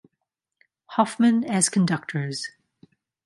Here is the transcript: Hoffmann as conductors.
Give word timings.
Hoffmann 0.97 1.43
as 1.45 1.69
conductors. 1.69 2.49